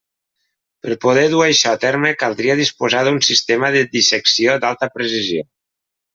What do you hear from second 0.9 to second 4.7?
poder dur això a terme caldria disposar d'un sistema de dissecció